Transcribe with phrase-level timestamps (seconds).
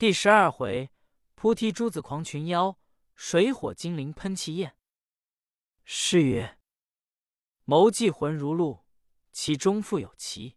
[0.00, 0.90] 第十二回，
[1.34, 2.78] 菩提珠子狂群妖，
[3.14, 4.74] 水火精灵喷气焰。
[5.84, 6.58] 诗曰：
[7.64, 8.86] 谋计魂如露，
[9.30, 10.56] 其中复有奇。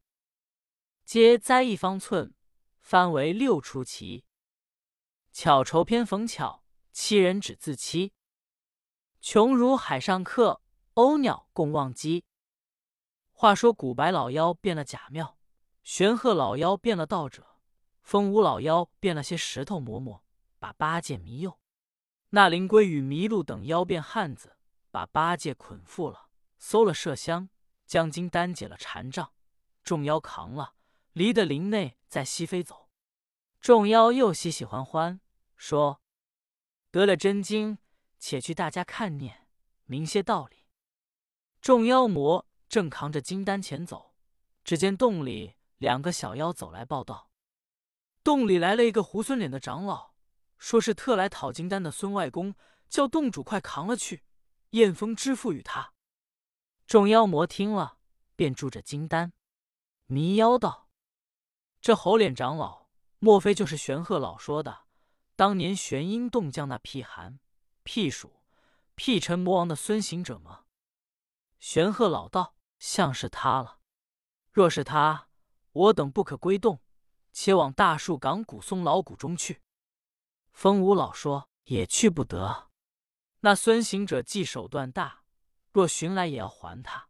[1.04, 2.34] 皆栽一方寸，
[2.79, 4.24] 翻为六出奇。
[5.34, 6.64] 巧愁偏逢巧，
[6.94, 8.14] 欺人只自欺。
[9.20, 10.62] 穷如海上客，
[10.94, 12.23] 鸥鸟共忘机。
[13.34, 15.38] 话说古白老妖变了假庙，
[15.84, 17.53] 玄鹤老妖变了道者，
[18.04, 20.22] 风舞老妖变了些石头嬷嬷，
[20.60, 21.60] 把八戒迷诱。
[22.30, 24.57] 那灵龟与麋鹿等妖变汉子，
[24.92, 27.50] 把八戒捆缚了，搜了麝香，
[27.88, 29.34] 将金丹解了禅杖，
[29.84, 30.75] 众妖扛了，
[31.14, 32.89] 离得林内，在西飞走。
[33.59, 35.20] 众妖又喜喜欢欢，
[35.56, 36.02] 说
[36.92, 37.80] 得了真经，
[38.20, 39.47] 且去大家看念，
[39.86, 40.67] 明些道理。
[41.59, 42.47] 众妖魔。
[42.70, 44.16] 正扛着金丹前走，
[44.64, 47.30] 只见洞里两个小妖走来报道：
[48.23, 50.13] 洞里来了一个猢狲脸的长老，
[50.58, 52.55] 说是特来讨金丹的孙外公，
[52.89, 54.23] 叫洞主快扛了去，
[54.71, 55.93] 燕峰支付与他。
[56.88, 57.97] 众妖魔听了，
[58.35, 59.33] 便住着金丹。
[60.05, 60.89] 迷妖道：
[61.81, 62.88] 这猴脸长老，
[63.19, 64.85] 莫非就是玄鹤老说的
[65.35, 67.39] 当年玄阴洞将那辟寒、
[67.83, 68.41] 辟暑、
[68.95, 70.65] 辟尘魔王的孙行者吗？
[71.59, 72.55] 玄鹤老道。
[72.80, 73.80] 像是他了。
[74.52, 75.30] 若是他，
[75.71, 76.81] 我等不可归洞，
[77.34, 79.62] 且往大树岗古松老谷中去。
[80.53, 82.70] 风无老说也去不得。
[83.42, 85.23] 那孙行者既手段大，
[85.72, 87.09] 若寻来也要还他。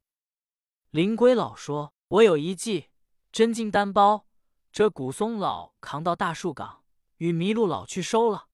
[0.90, 2.90] 灵龟老说：“我有一计，
[3.32, 4.26] 真金单包，
[4.72, 6.84] 这古松老扛到大树岗，
[7.18, 8.48] 与麋鹿老去收了。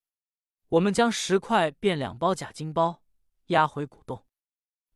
[0.68, 3.02] 我们将十块变两包假金包，
[3.46, 4.26] 押回古洞。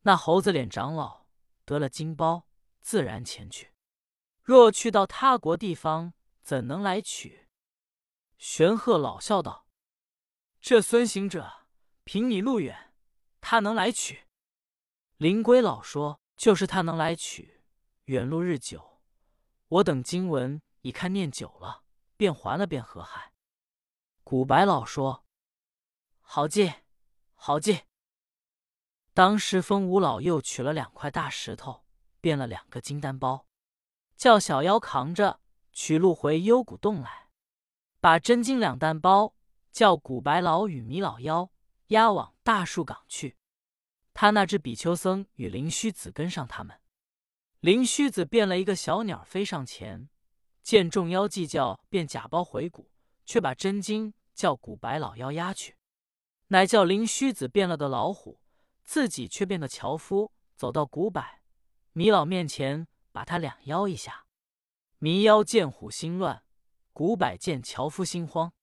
[0.02, 1.25] 那猴子脸长老。”
[1.67, 2.47] 得了金包，
[2.83, 3.72] 自然前去。
[4.42, 6.12] 若去到他国地方，
[6.44, 7.48] 怎能来取？
[8.36, 9.66] 玄鹤老笑道
[10.60, 11.66] ：“这孙行者
[12.04, 12.92] 凭你路远，
[13.40, 14.26] 他能来取？”
[15.16, 17.62] 灵龟老说：“就是他能来取，
[18.04, 19.00] 远路日久，
[19.68, 21.83] 我等经文已看念久了，
[22.18, 23.33] 便还了便何害？”
[24.22, 25.24] 古白老说
[26.20, 26.74] ：“好计，
[27.33, 27.84] 好计。”
[29.14, 31.86] 当时，风无老又取了两块大石头，
[32.20, 33.46] 变了两个金丹包，
[34.14, 35.40] 叫小妖扛着
[35.74, 37.29] 取路回幽谷洞来，
[38.01, 39.35] 把真金两担包
[39.73, 41.51] 叫古白老与米老妖
[41.89, 43.36] 押往大树岗去。
[44.14, 46.80] 他那只比丘僧与灵虚子跟上他们。
[47.58, 50.08] 灵虚子变了一个小鸟飞上前，
[50.63, 52.90] 见众妖计较，便假包回谷，
[53.27, 55.77] 却把真金叫古白老妖押去，
[56.48, 58.40] 乃叫灵虚子变了个老虎。
[58.84, 61.24] 自己却变个樵夫，走到古柏
[61.95, 64.23] 米老面前，把他两腰一下。
[65.04, 66.44] 迷妖见虎心乱，
[66.94, 68.54] 古柏见樵夫心慌。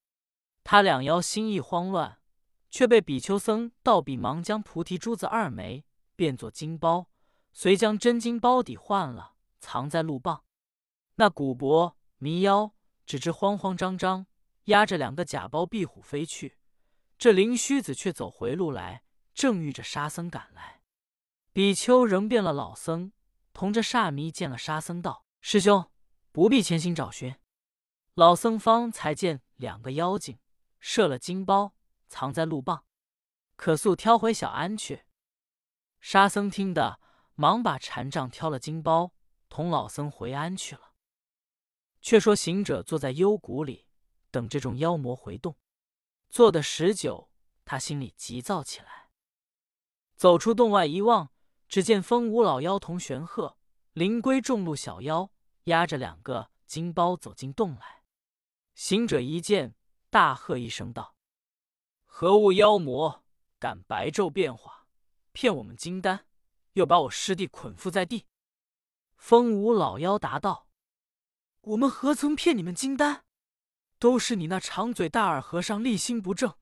[0.63, 2.17] 他两妖心意慌乱，
[2.71, 5.85] 却被比丘僧倒比忙将菩提珠子二枚
[6.15, 7.11] 变作金包，
[7.53, 10.43] 遂将真金包底换了，藏在路傍。
[11.17, 12.73] 那古柏迷妖
[13.05, 14.25] 只知慌慌张张，
[14.63, 16.57] 压着两个假包壁虎飞去。
[17.19, 19.03] 这灵虚子却走回路来。
[19.35, 20.81] 正遇着沙僧赶来，
[21.53, 23.11] 比丘仍变了老僧，
[23.53, 25.87] 同着沙弥见了沙僧道：“师兄
[26.31, 27.35] 不必前行找寻。”
[28.15, 30.37] 老僧方才见两个妖精
[30.79, 31.73] 设了金包，
[32.07, 32.83] 藏在路傍，
[33.55, 35.05] 可速挑回小庵去。
[35.99, 36.99] 沙僧听得，
[37.35, 39.13] 忙把禅杖挑了金包，
[39.47, 40.93] 同老僧回庵去了。
[42.01, 43.87] 却说行者坐在幽谷里，
[44.31, 45.55] 等这种妖魔回洞，
[46.29, 47.29] 坐的时久，
[47.63, 49.09] 他心里急躁起来。
[50.15, 51.31] 走出洞外一望，
[51.67, 53.57] 只见风舞老妖同玄鹤、
[53.93, 55.31] 灵龟众路小妖
[55.65, 58.03] 押着两个金包走进洞来。
[58.73, 59.75] 行者一见，
[60.09, 61.15] 大喝一声道
[62.05, 63.23] ：“何物妖魔，
[63.59, 64.87] 敢白昼变化，
[65.31, 66.25] 骗我们金丹，
[66.73, 68.27] 又把我师弟捆缚在地？”
[69.15, 70.67] 风舞老妖答道
[71.61, 73.25] ：“我们何曾骗你们金丹？
[73.99, 76.55] 都是你那长嘴大耳和尚立心不正，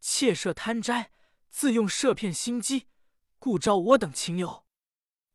[0.00, 1.10] 窃设贪斋，
[1.48, 2.88] 自用设骗心机。”
[3.40, 4.64] 故招我等情友。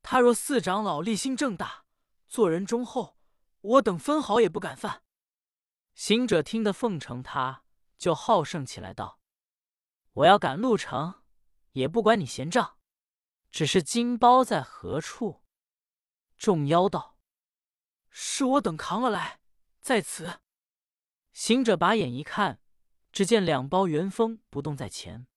[0.02, 1.86] 他若四长老立心正大，
[2.28, 3.19] 做人忠厚，
[3.62, 5.04] 我等分毫也不敢犯。
[5.94, 7.64] 行者听得奉承他，
[7.98, 9.20] 就好胜起来，道
[10.14, 11.24] ：“我要赶路程，
[11.74, 12.78] 也不管你闲账，
[13.52, 15.44] 只是金包在何处？”
[16.38, 17.18] 众妖道
[18.10, 19.42] ：“是我等扛了来，
[19.82, 20.40] 在此。”
[21.34, 22.62] 行者把眼一看，
[23.12, 25.28] 只见两包原封不动在前，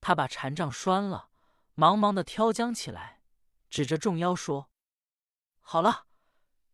[0.00, 1.28] 他把禅杖拴了。
[1.74, 3.22] 忙忙的挑将起来，
[3.70, 4.70] 指着众妖说
[5.60, 6.08] ：“好了，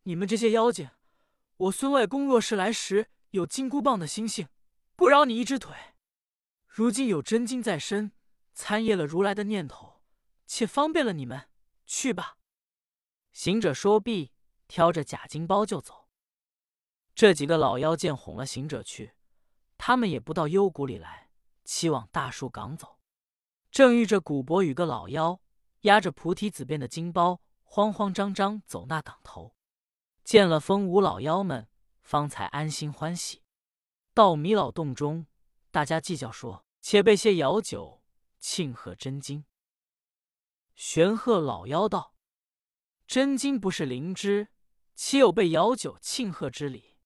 [0.07, 0.89] 你们这些妖精，
[1.57, 4.49] 我孙外公若是来时有金箍棒的星星，
[4.95, 5.75] 不饶你一只腿。
[6.69, 8.13] 如今有真经在身，
[8.55, 10.01] 参谒了如来的念头，
[10.47, 11.49] 且方便了你们。
[11.87, 12.39] 去吧。”
[13.33, 14.31] 行者说毕，
[14.69, 16.07] 挑着假金包就走。
[17.17, 19.15] 这几个老妖见哄了行者去，
[19.77, 21.31] 他们也不到幽谷里来，
[21.65, 23.01] 齐往大树岗走。
[23.73, 25.41] 正遇着古伯与个老妖，
[25.81, 29.56] 压着菩提子变的金包，慌慌张张走那岗头。
[30.27, 31.69] 见了风五老妖们，
[32.03, 33.45] 方才安心欢喜。
[34.13, 35.29] 到弥老洞中，
[35.71, 38.03] 大家计较说：“且备些肴酒，
[38.41, 39.45] 庆贺真经。”
[40.75, 42.17] 玄鹤老妖道
[43.07, 44.49] ：“真经不是灵芝，
[44.97, 46.97] 岂有备肴酒庆贺之理？”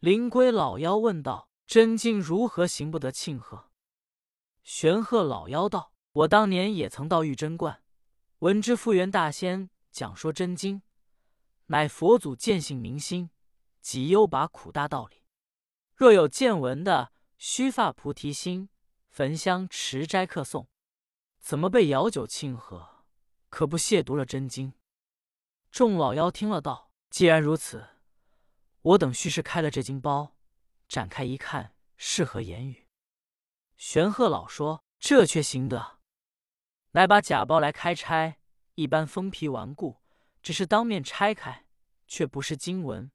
[0.00, 3.70] 灵龟老妖问道：“真经如何行不得庆贺？”
[4.64, 7.84] 玄鹤老妖道：“我当年也曾到玉真观，
[8.40, 10.82] 闻之复元大仙讲说真经，
[11.66, 13.30] 乃佛祖见性明心，
[13.80, 15.22] 即优拔苦大道理。
[15.94, 18.68] 若有见闻的，须发菩提心，
[19.08, 20.66] 焚香持斋客诵，
[21.38, 23.04] 怎么被摇酒庆贺？
[23.48, 24.74] 可不亵渎了真经？”
[25.70, 27.88] 众老妖听了道：“既然如此，
[28.82, 30.36] 我等须是开了这经包，
[30.88, 32.86] 展开一看，是何言语？”
[33.76, 35.98] 玄鹤老说：“这却行得，
[36.92, 38.38] 乃把假包来开拆，
[38.74, 40.02] 一般封皮顽固，
[40.44, 41.64] 只是当面拆开，
[42.06, 43.10] 却不是经文，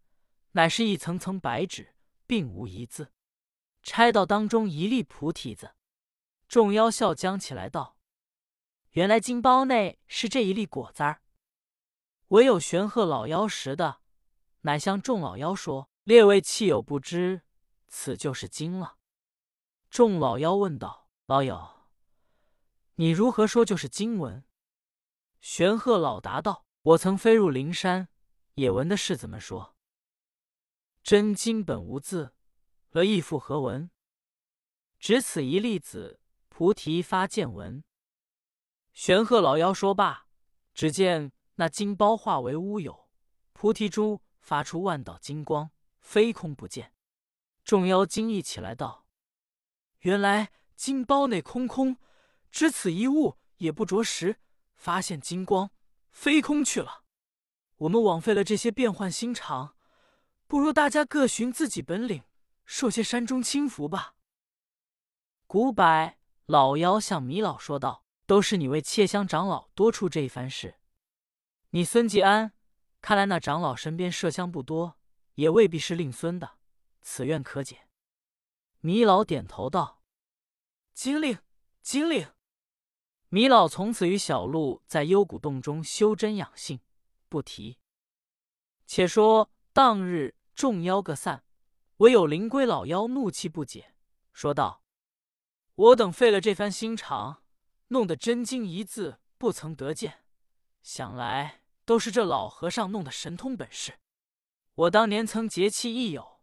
[0.54, 1.96] 乃是一层层白纸，
[2.26, 3.14] 并无一字。
[3.84, 5.76] 拆到当中一粒菩提子，
[6.48, 7.98] 众妖笑将起来道
[8.94, 11.22] ：‘原来金包内是这一粒果子儿。’
[12.30, 14.02] 唯有玄鹤老妖识的，
[14.62, 17.44] 乃向众老妖说：‘列位弃友不知，
[17.88, 18.98] 此就是经了。’”
[19.92, 21.86] 众老妖问道：“老友，
[22.96, 24.44] 你如何说就是经文？”
[25.42, 28.08] 玄鹤老答道：“我曾飞入灵山，
[28.54, 29.76] 也闻的世子们说，
[31.04, 32.34] 真经本无字，
[32.92, 33.92] 了亦复何文？
[34.98, 37.84] 只此一粒子，菩提发见闻。”
[38.94, 40.28] 玄鹤老妖说罢，
[40.74, 43.10] 只见那金包化为乌有，
[43.52, 46.94] 菩提珠发出万道金光，飞空不见。
[47.66, 49.06] 众妖惊异起来，道：
[50.00, 51.98] 原来金包内空空，
[52.50, 54.40] 只此一物，也不着实。
[54.78, 55.72] 发现金光，
[56.12, 57.04] 飞空去了。
[57.78, 59.76] 我们枉费了这些变幻心肠，
[60.48, 62.24] 不如大家各寻自己本领，
[62.66, 64.16] 受些山中轻福吧。
[65.48, 66.14] 古柏
[66.46, 70.80] 老妖向米老说道：“都是你为切香长老多出这一番事。
[71.70, 72.54] 你孙继安，
[73.02, 74.98] 看来那长老身边麝香不多，
[75.36, 76.58] 也未必是令孙的，
[77.02, 77.88] 此愿可解。”
[78.82, 80.02] 米老点头道
[80.94, 81.40] ：“金令，
[81.82, 82.28] 金令。”
[83.32, 86.80] 米老从此与小鹿在幽谷洞中修真养性，
[87.28, 87.78] 不提。
[88.88, 91.44] 且说当日众妖各散，
[91.98, 93.94] 唯有灵龟老妖怒气不解，
[94.34, 94.82] 说道
[95.76, 97.44] ：“我等费了这番心肠，
[97.90, 100.26] 弄得真经一字不曾得见，
[100.82, 104.00] 想来都是这老和尚弄的神通本事。
[104.74, 106.40] 我当年曾结契益友。”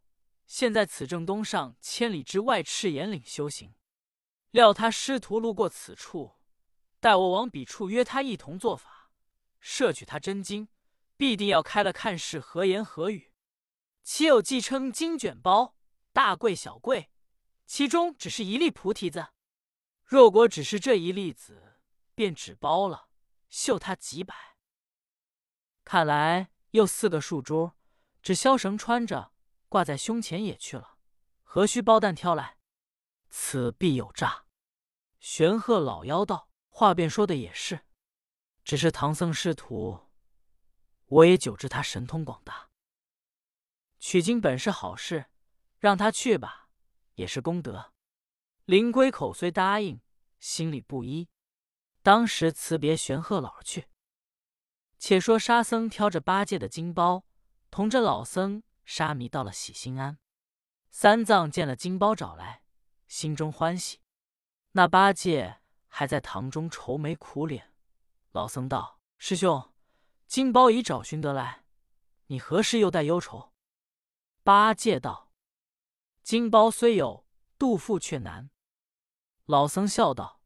[0.46, 3.74] 现在此正东上千里之外赤岩岭修行，
[4.52, 6.35] 料他师徒路过此处，
[7.06, 9.12] 待我往彼处约他一同做法，
[9.60, 10.66] 摄取他真经，
[11.16, 13.32] 必定要开了看是何言何语。
[14.02, 15.76] 岂有既称经卷包，
[16.12, 17.12] 大贵小贵，
[17.64, 19.28] 其中只是一粒菩提子。
[20.04, 21.78] 若果只是这一粒子，
[22.16, 23.08] 便只包了，
[23.48, 24.56] 绣他几百。
[25.84, 27.70] 看来又四个树珠，
[28.20, 29.30] 只箫绳穿着。
[29.68, 30.98] 挂在胸前也去了，
[31.44, 32.58] 何须包蛋挑来？
[33.28, 34.46] 此必有诈。
[35.20, 37.86] 玄鹤老妖道：“话便说的也是，
[38.62, 40.10] 只是唐僧师徒，
[41.06, 42.68] 我也久知他神通广大，
[43.98, 45.30] 取经本是好事，
[45.78, 46.68] 让他去吧，
[47.14, 47.94] 也是功德。”
[48.66, 50.02] 灵龟口虽答应，
[50.38, 51.30] 心里不依。
[52.02, 53.88] 当时辞别玄鹤老去。
[54.98, 57.24] 且说沙僧挑着八戒的金包，
[57.70, 58.62] 同着老僧。
[58.84, 60.18] 沙弥到了喜心庵，
[60.90, 62.62] 三藏见了金包找来，
[63.08, 64.02] 心中欢喜。
[64.72, 65.62] 那八戒
[65.98, 67.72] 还在堂中愁眉苦脸。
[68.32, 69.72] 老僧道：“师兄，
[70.26, 71.64] 金包已找寻得来，
[72.26, 73.54] 你何时又带忧愁？”
[74.44, 75.32] 八戒道
[76.22, 77.26] ：“金包虽有，
[77.56, 78.50] 度富却难。”
[79.46, 80.42] 老僧笑道：“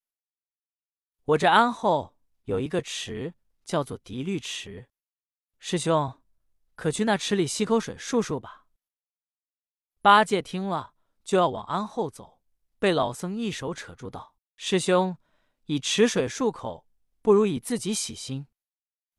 [1.35, 4.89] 我这庵后有一个池，叫做涤绿池，
[5.59, 6.23] 师兄。”
[6.77, 8.69] 可去那池里吸口水漱漱吧。
[10.01, 12.41] 八戒听了，就要往庵后走，
[12.79, 15.19] 被老僧一手扯住道：“师兄，
[15.71, 16.85] 以池水漱口，
[17.23, 18.49] 不如以自己洗心。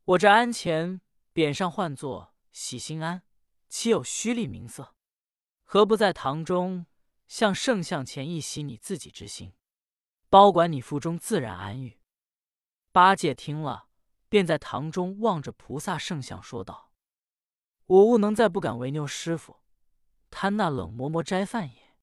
[0.03, 0.99] 我这庵前
[1.33, 3.23] 匾上唤作‘洗心庵’，
[3.69, 4.93] 岂有虚立名色？
[5.63, 6.87] 何不在堂中
[7.25, 9.53] 向圣像前一洗你自己之心，
[10.29, 12.01] 包管你腹中自然安愈。
[12.91, 13.87] 八戒听了，
[14.27, 16.91] 便在堂中望着菩萨圣像说道
[17.87, 19.61] ：“我悟能再不敢违拗师傅，
[20.29, 21.95] 贪那冷馍馍斋饭也。”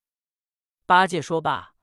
[0.88, 1.74] 八戒说罢，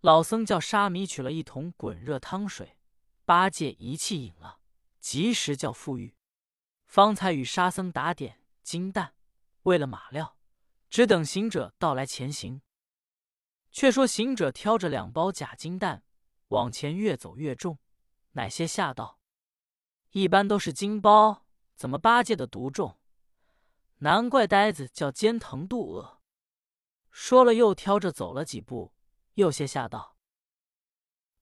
[0.00, 2.78] 老僧叫沙弥取了一桶滚热汤水，
[3.26, 4.60] 八戒一气饮了，
[4.98, 6.14] 及时叫富裕，
[6.86, 9.14] 方才与沙僧打点金蛋，
[9.64, 10.38] 喂了马料，
[10.88, 12.62] 只等行者到来前行。
[13.70, 16.02] 却说行者挑着两包假金蛋，
[16.48, 17.78] 往前越走越重，
[18.32, 19.20] 乃些吓道
[20.12, 21.44] ：“一般都是金包，
[21.76, 22.98] 怎么八戒的独重？
[23.98, 26.22] 难怪呆子叫肩疼肚饿。”
[27.12, 28.94] 说了，又挑着走了几步，
[29.40, 30.16] 又些吓道：“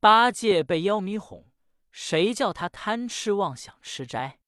[0.00, 1.50] 八戒被妖迷哄，
[1.90, 4.40] 谁叫他贪吃妄想吃斋？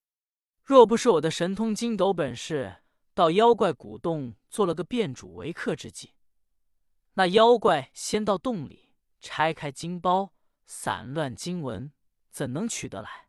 [0.62, 6.14] 若不是我的神通筋斗本事，到妖怪古洞做了个变主为客之计。”
[7.14, 10.32] 那妖怪先到洞里拆开金包，
[10.64, 11.92] 散乱经文，
[12.30, 13.28] 怎能取得来？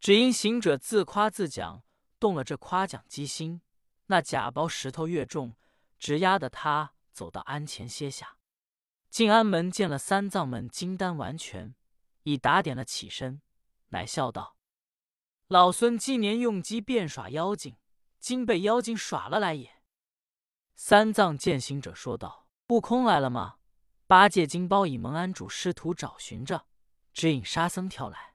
[0.00, 1.84] 只因行者自夸自讲，
[2.18, 3.60] 动了这夸奖机心，
[4.06, 5.54] 那假包石头越重，
[5.98, 8.37] 直压得他走到鞍前歇下。
[9.10, 11.74] 进庵门见了三藏们金丹完全，
[12.24, 13.40] 已打点了起身，
[13.88, 14.56] 乃笑道
[15.48, 17.76] ：“老孙今年用计变耍妖精，
[18.18, 19.82] 今被妖精耍了来也。”
[20.76, 22.46] 三藏见行者说道。
[22.68, 23.56] 悟空来了吗？
[24.06, 26.66] 八戒金包已蒙安主师徒找寻着，
[27.14, 28.34] 指引沙僧挑来。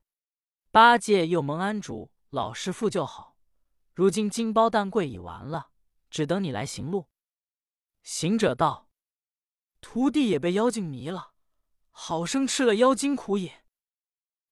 [0.72, 3.38] 八戒又蒙安主老师傅就好。
[3.94, 5.70] 如今金包蛋柜已完了，
[6.10, 7.08] 只等你来行路。
[8.02, 8.90] 行者道
[9.84, 11.34] ：“徒弟也被妖精迷了，
[11.92, 13.66] 好生吃了妖精苦也。”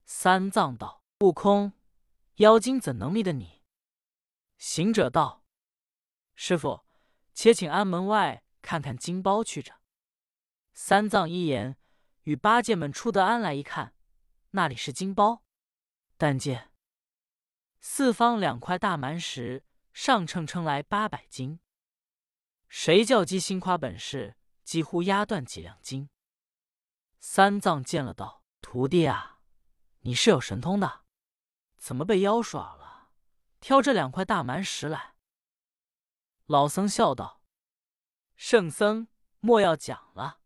[0.04, 1.72] 三藏道：“悟空，
[2.36, 3.62] 妖精怎能迷得你？”
[4.60, 5.46] 行者道
[6.36, 6.86] ：“师傅，
[7.34, 9.82] 且请安门外。”看看金包去着。
[10.72, 11.78] 三藏一言，
[12.26, 13.96] 与八戒们出得庵来一看，
[14.52, 15.44] 那里是金包？
[16.16, 16.72] 但见
[17.80, 21.60] 四方两块大蛮石，上称称来八百斤。
[22.68, 26.10] 谁叫鸡心夸本事，几乎压断几两金？
[27.20, 29.40] 三藏见了，道：“徒弟啊，
[30.00, 31.04] 你是有神通的，
[31.78, 33.12] 怎么被妖耍了？
[33.60, 35.16] 挑这两块大蛮石来。”
[36.48, 37.42] 老僧笑道。
[38.36, 39.08] 圣僧
[39.40, 40.40] 莫要讲了，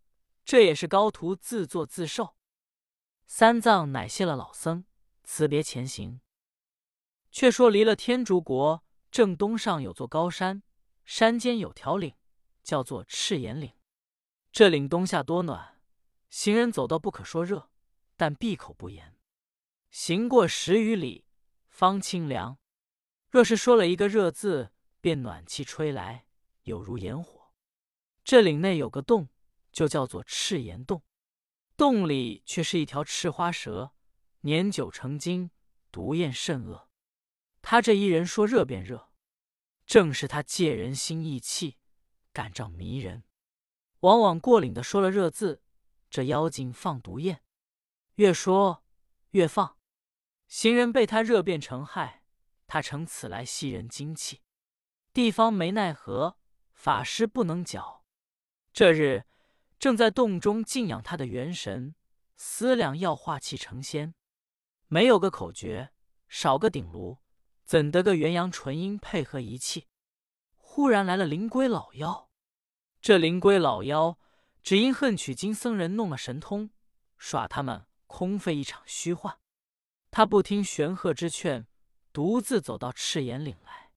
[0.44, 2.36] 这也是高徒自作自受。
[3.26, 4.86] 三藏乃谢了老僧，
[5.24, 6.20] 辞别前行。
[7.32, 10.62] 却说离了天竺国正东上有座高山，
[11.06, 12.16] 山间有条岭，
[12.64, 13.75] 叫做赤岩岭。
[14.56, 15.82] 这岭冬夏多暖，
[16.30, 17.70] 行人走道不可说热，
[18.16, 19.18] 但闭口不言。
[19.92, 21.26] 行过十余里，
[21.68, 22.58] 方清凉。
[23.30, 24.72] 若是说了一个热字，
[25.02, 26.26] 便暖气吹来，
[26.64, 27.52] 有如炎火。
[28.24, 29.28] 这岭内有个洞，
[29.74, 31.04] 就叫做赤岩洞。
[31.76, 33.92] 洞里却是一条赤花蛇，
[34.40, 35.52] 年久成精，
[35.92, 36.90] 毒焰甚恶。
[37.62, 39.10] 他这一人说热便热，
[39.86, 41.78] 正是他借人心意气，
[42.32, 43.25] 感召迷人。
[44.06, 45.64] 往往过岭的说了热字，
[46.12, 47.42] 这妖精放毒焰，
[48.18, 48.84] 越说
[49.32, 49.78] 越放。
[50.48, 52.22] 行人被他热变成害，
[52.68, 54.44] 他乘此来吸人精气。
[55.12, 56.38] 地方没奈何，
[56.72, 58.06] 法师不能剿。
[58.72, 59.26] 这日
[59.80, 61.96] 正在洞中静养他的元神，
[62.36, 64.14] 思量要化气成仙，
[64.86, 65.90] 没有个口诀，
[66.28, 67.18] 少个鼎炉，
[67.64, 69.88] 怎得个元阳纯阴配合一气？
[70.58, 72.25] 忽然来了灵龟老妖。
[73.06, 74.18] 这灵龟老妖
[74.64, 76.72] 只因恨取经僧人弄了神通，
[77.20, 79.38] 耍他们空费一场虚幻。
[80.10, 81.68] 他不听玄鹤之劝，
[82.12, 83.92] 独自走到赤岩岭来。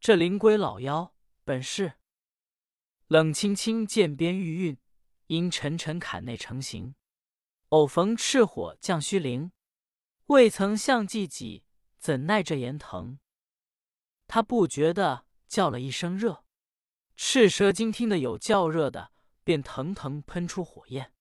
[0.00, 1.98] 这灵龟老妖本是。
[3.08, 4.78] 冷清清涧边玉韵，
[5.26, 6.94] 阴沉沉坎内成形。
[7.68, 9.52] 偶逢赤火降虚灵，
[10.28, 11.64] 未曾向祭己，
[11.98, 13.18] 怎奈这炎疼？
[14.26, 16.42] 他不觉得叫了一声热，
[17.22, 19.12] 赤蛇精听得有叫热的，
[19.44, 21.12] 便腾腾喷出火焰。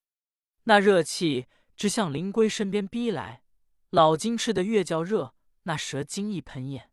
[0.64, 3.44] 那热气直向灵龟身边逼来，
[3.90, 6.90] 老金吃的越叫热，那蛇精一喷焰，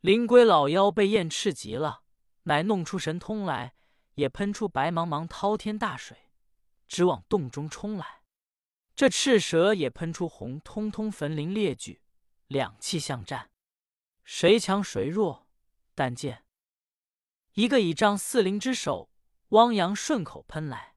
[0.00, 2.02] 灵龟老妖被焰赤极了，
[2.42, 3.74] 乃弄出神通来。
[4.14, 6.30] 也喷出白茫茫滔天大水，
[6.86, 8.22] 直往洞中冲来。
[8.94, 12.00] 这赤蛇也喷出红彤彤焚灵烈炬，
[12.46, 13.50] 两气相战，
[14.24, 15.46] 谁强谁弱？
[15.94, 16.44] 但见
[17.56, 19.08] 一个倚仗四灵之手，
[19.48, 20.92] 汪洋顺口喷来；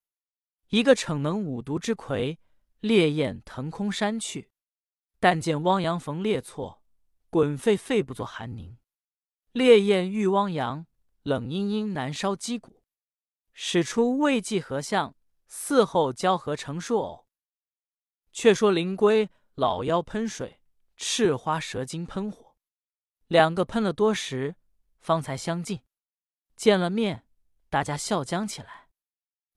[0.67, 2.37] 一个逞能五毒之魁，
[2.81, 4.51] 烈焰腾空山去。
[5.21, 6.83] 但见汪洋逢烈错，
[7.29, 8.75] 滚沸沸不作寒凝；
[9.53, 10.85] 烈焰遇汪洋，
[11.23, 12.83] 冷阴阴难烧肌骨。
[13.53, 15.15] 使出未济合相，
[15.49, 17.25] 嗣后交合成数偶。
[18.33, 20.59] 却说灵龟老妖喷水，
[20.97, 22.57] 赤花蛇精喷火，
[23.27, 24.57] 两个喷了多时，
[24.99, 25.79] 方才相近。
[26.59, 27.25] 见了面，
[27.69, 28.89] 大家笑僵起来。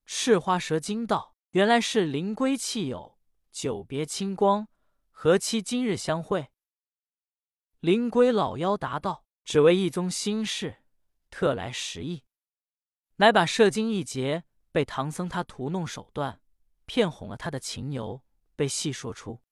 [0.07, 3.19] 赤花蛇精道：“原来是灵龟弃友，
[3.51, 4.69] 久别清光，
[5.11, 6.53] 何期今日相会？”
[7.81, 10.85] 灵龟老妖答道：“只为一宗心事，
[11.29, 12.23] 特来实意。”
[13.19, 16.41] 乃把射精一劫被唐僧他屠弄手段，
[16.87, 18.23] 骗哄了他的情由。
[18.55, 19.43] 被细说出，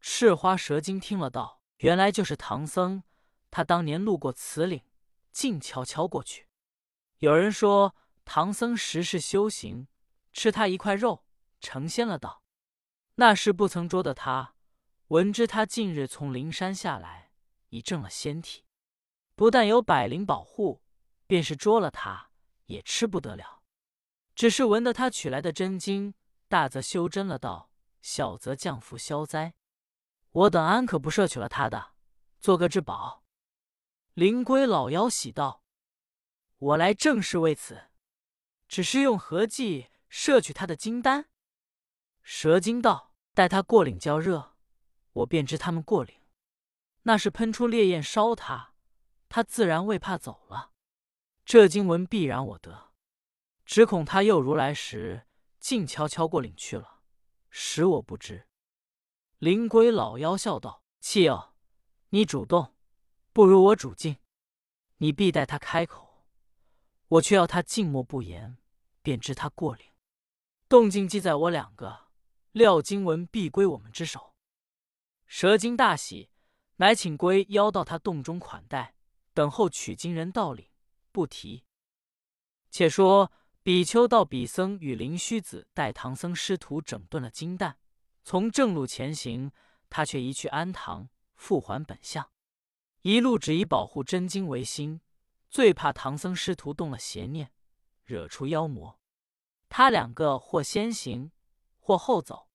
[0.00, 3.02] 赤花蛇精听了道：“原来就是唐僧，
[3.50, 4.82] 他当年路过此岭，
[5.30, 6.47] 静悄悄过去。
[7.18, 9.88] 有人说唐僧时世修行，
[10.32, 11.24] 吃他一块肉
[11.60, 12.18] 成仙了。
[12.18, 12.42] 道
[13.16, 14.54] 那时不曾捉得他，
[15.08, 17.32] 闻知他近日从灵山下来，
[17.70, 18.64] 已证了仙体，
[19.34, 20.82] 不但有百灵保护，
[21.26, 22.30] 便是捉了他
[22.66, 23.62] 也吃不得了。
[24.34, 26.14] 只是闻得他取来的真经，
[26.46, 27.66] 大则修真了道。”
[28.00, 29.54] 小则降福消灾，
[30.30, 31.94] 我等安可不摄取了他的，
[32.40, 33.24] 做个至宝。
[34.14, 35.64] 灵龟老妖喜道
[36.58, 37.88] ：“我来正是为此，
[38.68, 41.28] 只是用何计摄取他的金丹？”
[42.22, 44.56] 蛇精道：“待他过岭较热，
[45.12, 46.20] 我便知他们过岭。
[47.02, 48.74] 那是喷出烈焰烧他，
[49.28, 50.72] 他自然未怕走了。
[51.44, 52.92] 这经文必然我得，
[53.64, 55.26] 只恐他又如来时，
[55.58, 56.96] 静悄悄过岭去了。”
[57.50, 58.46] 使我不知。
[59.38, 61.54] 灵龟老妖笑道：“弃友，
[62.10, 62.74] 你主动，
[63.32, 64.18] 不如我主静。
[64.98, 66.07] 你必待他开口，
[67.08, 68.56] 我却要他静默不言，
[69.02, 69.86] 便知他过岭。
[70.68, 72.08] 动静记在我两个，
[72.52, 74.34] 料经文必归我们之手。”
[75.26, 76.30] 蛇精大喜，
[76.76, 78.94] 乃请龟妖到他洞中款待，
[79.34, 80.68] 等候取经人到领，
[81.12, 81.64] 不提。
[82.70, 83.32] 且说。
[83.60, 87.76] 比丘道比僧与灵虚子带唐僧师徒整顿了金蛋，
[88.24, 89.52] 从正路前行，
[89.90, 92.30] 他却移去安堂，复还本相。
[93.02, 95.02] 一路只以保护真经为心，
[95.50, 97.52] 最怕唐僧师徒动了邪念，
[98.04, 99.00] 惹出妖魔。
[99.68, 101.32] 他两个或先行，
[101.78, 102.48] 或后走，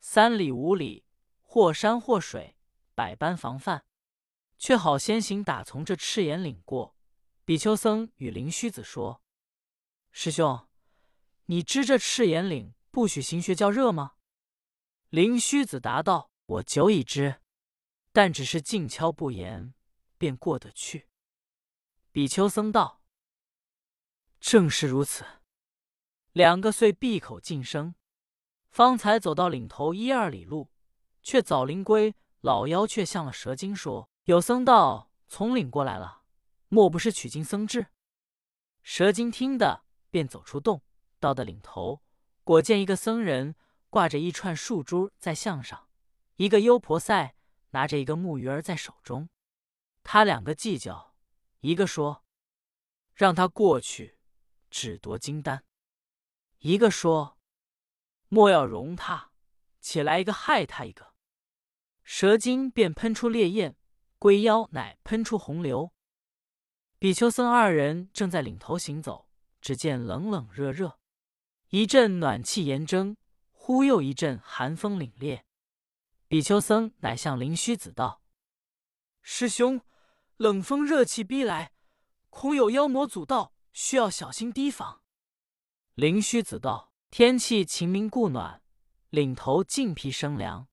[0.00, 1.06] 三里五里，
[1.42, 2.56] 或山或水，
[2.94, 3.84] 百般防范，
[4.58, 6.96] 却好先行打从这赤岩岭过。
[7.44, 9.22] 比丘僧与灵虚子说。
[10.12, 10.68] 师兄，
[11.46, 14.14] 你知这赤岩岭不许行学较热吗？
[15.08, 17.40] 灵虚子答道：“我久已知，
[18.12, 19.74] 但只是静悄不言，
[20.16, 21.08] 便过得去。”
[22.12, 23.02] 比丘僧道
[24.40, 25.24] ：“正是如此。”
[26.32, 27.94] 两个遂闭口静声，
[28.70, 30.70] 方才走到岭头一二里路，
[31.22, 36.22] 却早灵归老妖却向了蛇精说：“有僧道从岭过来了，
[36.68, 37.88] 莫不是取经僧智？”
[38.82, 39.84] 蛇精听得。
[40.12, 40.82] 便走出洞，
[41.20, 42.02] 到的岭头，
[42.42, 43.54] 果见一个僧人
[43.90, 45.86] 挂着一串树珠在项上，
[46.34, 47.36] 一个优婆塞
[47.70, 49.28] 拿着一个木鱼儿在手中。
[50.02, 51.09] 他两个计较，
[51.60, 52.24] 一个说
[53.14, 54.18] ：“让他过去，
[54.68, 55.60] 只夺金丹；
[56.58, 57.38] 一个说
[58.28, 59.32] ：“莫要容他，
[59.80, 61.14] 且来一个害他一个。”
[62.04, 63.76] 蛇精便喷出烈焰，
[64.18, 65.92] 龟妖乃喷出洪流。
[66.98, 69.28] 比丘僧二人正在领头行走。
[69.60, 70.98] 只见冷冷热热，
[71.68, 73.18] 一阵暖气炎蒸，
[73.52, 75.42] 忽又一阵寒风凛冽。
[76.26, 78.22] 比丘僧乃向灵虚子道
[79.20, 79.84] ：“师兄，
[80.40, 81.74] 冷风热气逼来，
[82.30, 85.02] 恐有妖魔阻道，需要小心提防。”
[85.92, 88.62] 灵虚子道：“天气晴明故暖，
[89.10, 90.66] 岭头尽披生凉。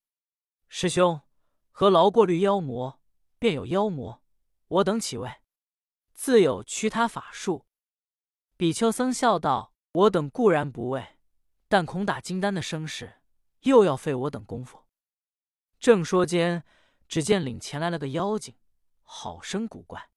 [0.69, 1.19] 师兄，
[1.69, 3.01] 何劳过滤妖魔？
[3.39, 4.23] 便有妖魔，
[4.69, 5.29] 我等岂为？
[6.13, 7.65] 自有驱他法术。”
[8.55, 11.17] 比丘僧笑道：“我等固然不畏，
[11.67, 13.15] 但恐打金丹的声势，
[13.63, 14.85] 又要费我等功夫。”
[15.77, 16.63] 正说间，
[17.09, 18.55] 只见岭前来了个妖精，
[19.09, 20.09] 好生古怪。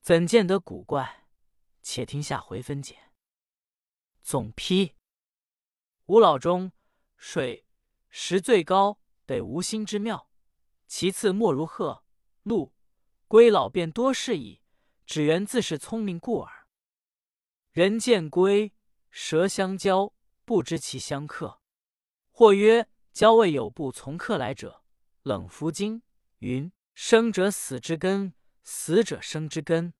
[0.00, 1.28] 怎见得古怪？
[1.80, 3.12] 且听下回分解。
[4.20, 4.96] 总批：
[6.06, 6.72] 五老中，
[7.16, 7.64] 水
[8.10, 10.28] 石最高，得无心之妙；
[10.88, 12.04] 其次莫如鹤、
[12.42, 12.74] 鹿、
[13.28, 14.60] 龟老便多是矣，
[15.06, 16.66] 只缘自是聪明故耳。
[17.70, 18.74] 人见龟
[19.08, 20.12] 蛇相交，
[20.44, 21.60] 不知其相克。
[22.32, 24.84] 或曰：交未有不从克来者，
[25.22, 26.02] 冷伏经
[26.38, 28.32] 云：生者死之根，
[28.62, 29.92] 死者生之根。